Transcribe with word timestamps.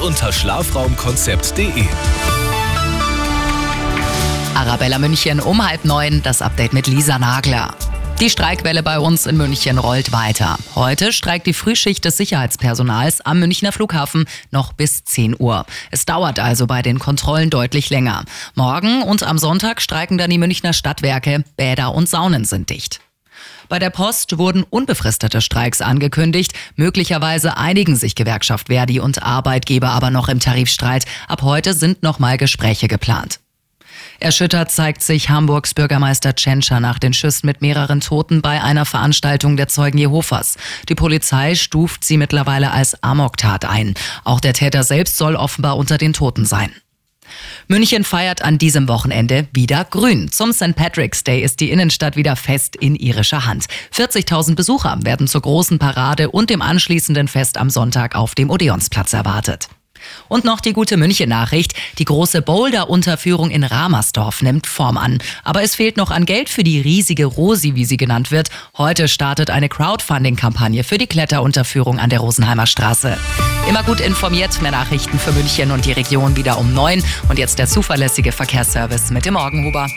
und 0.00 0.06
unter 0.06 0.32
schlafraumkonzept.de. 0.32 1.84
Arabella 4.54 4.98
München 4.98 5.40
um 5.40 5.66
halb 5.66 5.84
neun, 5.84 6.22
das 6.22 6.42
Update 6.42 6.72
mit 6.72 6.86
Lisa 6.86 7.18
Nagler. 7.18 7.74
Die 8.20 8.30
Streikwelle 8.30 8.82
bei 8.82 8.98
uns 8.98 9.26
in 9.26 9.36
München 9.36 9.78
rollt 9.78 10.10
weiter. 10.12 10.58
Heute 10.74 11.12
streikt 11.12 11.46
die 11.46 11.54
Frühschicht 11.54 12.04
des 12.04 12.16
Sicherheitspersonals 12.16 13.20
am 13.20 13.38
Münchner 13.38 13.70
Flughafen 13.70 14.24
noch 14.50 14.72
bis 14.72 15.04
10 15.04 15.36
Uhr. 15.38 15.64
Es 15.90 16.04
dauert 16.04 16.40
also 16.40 16.66
bei 16.66 16.82
den 16.82 16.98
Kontrollen 16.98 17.48
deutlich 17.48 17.90
länger. 17.90 18.24
Morgen 18.54 19.02
und 19.02 19.22
am 19.22 19.38
Sonntag 19.38 19.80
streiken 19.80 20.18
dann 20.18 20.30
die 20.30 20.38
Münchner 20.38 20.72
Stadtwerke. 20.72 21.44
Bäder 21.56 21.94
und 21.94 22.08
Saunen 22.08 22.44
sind 22.44 22.70
dicht. 22.70 23.00
Bei 23.68 23.78
der 23.78 23.90
Post 23.90 24.38
wurden 24.38 24.64
unbefristete 24.64 25.40
Streiks 25.40 25.80
angekündigt. 25.80 26.52
Möglicherweise 26.76 27.56
einigen 27.56 27.96
sich 27.96 28.14
Gewerkschaft 28.14 28.68
Verdi 28.68 29.00
und 29.00 29.22
Arbeitgeber 29.22 29.90
aber 29.90 30.10
noch 30.10 30.28
im 30.28 30.40
Tarifstreit. 30.40 31.04
Ab 31.26 31.42
heute 31.42 31.74
sind 31.74 32.02
nochmal 32.02 32.38
Gespräche 32.38 32.88
geplant. 32.88 33.40
Erschüttert 34.20 34.70
zeigt 34.70 35.02
sich 35.02 35.30
Hamburgs 35.30 35.74
Bürgermeister 35.74 36.34
Tschentscher 36.34 36.80
nach 36.80 36.98
den 36.98 37.12
Schüssen 37.12 37.46
mit 37.46 37.60
mehreren 37.62 38.00
Toten 38.00 38.42
bei 38.42 38.62
einer 38.62 38.84
Veranstaltung 38.84 39.56
der 39.56 39.68
Zeugen 39.68 39.98
Jehovas. 39.98 40.56
Die 40.88 40.94
Polizei 40.96 41.54
stuft 41.54 42.04
sie 42.04 42.16
mittlerweile 42.16 42.72
als 42.72 43.02
Amoktat 43.02 43.64
ein. 43.64 43.94
Auch 44.24 44.40
der 44.40 44.54
Täter 44.54 44.82
selbst 44.82 45.16
soll 45.16 45.36
offenbar 45.36 45.76
unter 45.76 45.98
den 45.98 46.12
Toten 46.12 46.46
sein. 46.46 46.72
München 47.66 48.04
feiert 48.04 48.42
an 48.42 48.58
diesem 48.58 48.88
Wochenende 48.88 49.48
wieder 49.52 49.84
grün. 49.84 50.30
Zum 50.30 50.52
St. 50.52 50.74
Patrick's 50.74 51.24
Day 51.24 51.42
ist 51.42 51.60
die 51.60 51.70
Innenstadt 51.70 52.16
wieder 52.16 52.36
fest 52.36 52.76
in 52.76 52.94
irischer 52.94 53.46
Hand. 53.46 53.66
40.000 53.94 54.54
Besucher 54.54 54.98
werden 55.02 55.28
zur 55.28 55.42
großen 55.42 55.78
Parade 55.78 56.30
und 56.30 56.50
dem 56.50 56.62
anschließenden 56.62 57.28
Fest 57.28 57.58
am 57.58 57.70
Sonntag 57.70 58.14
auf 58.14 58.34
dem 58.34 58.50
Odeonsplatz 58.50 59.12
erwartet. 59.12 59.68
Und 60.28 60.44
noch 60.44 60.60
die 60.60 60.72
gute 60.72 60.96
München-Nachricht. 60.96 61.74
Die 61.98 62.04
große 62.04 62.42
Boulder-Unterführung 62.42 63.50
in 63.50 63.64
Ramersdorf 63.64 64.42
nimmt 64.42 64.66
Form 64.66 64.96
an. 64.96 65.18
Aber 65.44 65.62
es 65.62 65.74
fehlt 65.74 65.96
noch 65.96 66.10
an 66.10 66.26
Geld 66.26 66.48
für 66.48 66.64
die 66.64 66.80
riesige 66.80 67.26
Rosi, 67.26 67.74
wie 67.74 67.84
sie 67.84 67.96
genannt 67.96 68.30
wird. 68.30 68.50
Heute 68.76 69.08
startet 69.08 69.50
eine 69.50 69.68
Crowdfunding-Kampagne 69.68 70.84
für 70.84 70.98
die 70.98 71.06
Kletterunterführung 71.06 71.98
an 71.98 72.10
der 72.10 72.20
Rosenheimer 72.20 72.66
Straße. 72.66 73.16
Immer 73.68 73.82
gut 73.82 74.00
informiert, 74.00 74.62
mehr 74.62 74.70
Nachrichten 74.70 75.18
für 75.18 75.30
München 75.32 75.72
und 75.72 75.84
die 75.84 75.92
Region 75.92 76.36
wieder 76.36 76.56
um 76.56 76.72
neun. 76.72 77.04
Und 77.28 77.38
jetzt 77.38 77.58
der 77.58 77.66
zuverlässige 77.66 78.32
Verkehrsservice 78.32 79.10
mit 79.10 79.26
dem 79.26 79.34
Morgenhuber. 79.34 79.88